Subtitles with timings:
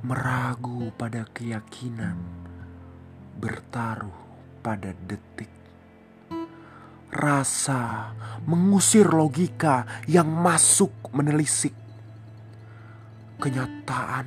[0.00, 2.16] meragu pada keyakinan,
[3.36, 4.16] bertaruh
[4.64, 5.52] pada detik.
[7.12, 8.14] Rasa
[8.48, 11.76] mengusir logika yang masuk menelisik.
[13.36, 14.24] Kenyataan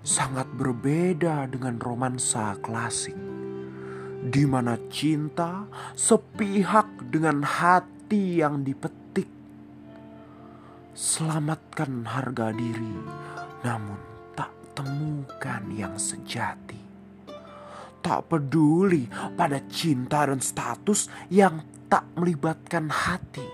[0.00, 3.16] sangat berbeda dengan romansa klasik,
[4.24, 9.28] di mana cinta sepihak dengan hati yang dipetik.
[10.96, 12.94] Selamatkan harga diri,
[13.64, 14.09] namun
[14.80, 16.80] temukan yang sejati.
[18.00, 19.04] Tak peduli
[19.36, 21.60] pada cinta dan status yang
[21.92, 23.44] tak melibatkan hati.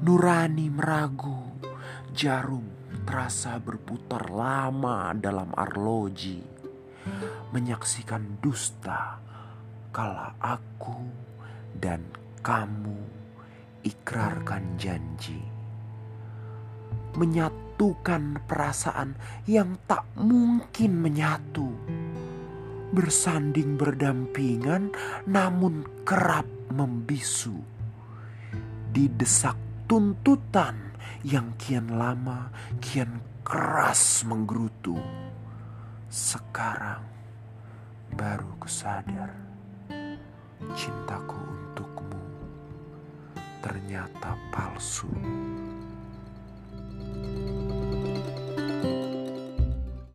[0.00, 1.60] Nurani meragu,
[2.16, 2.64] jarum
[3.04, 6.40] terasa berputar lama dalam arloji,
[7.52, 9.20] menyaksikan dusta
[9.92, 11.04] kala aku
[11.76, 12.00] dan
[12.40, 12.96] kamu
[13.84, 15.44] ikrarkan janji.
[17.82, 21.66] Menyatukan perasaan yang tak mungkin menyatu
[22.94, 24.94] bersanding berdampingan
[25.26, 27.58] namun kerap membisu.
[28.94, 29.58] Didesak
[29.90, 30.94] tuntutan
[31.26, 34.94] yang kian lama kian keras menggerutu.
[36.06, 37.02] Sekarang
[38.14, 39.34] baru kusadar
[40.78, 42.22] cintaku untukmu
[43.58, 45.10] ternyata palsu.